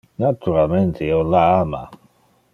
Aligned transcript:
Naturalmente 0.17 1.03
io 1.05 1.21
la 1.21 1.43
ama! 1.59 1.87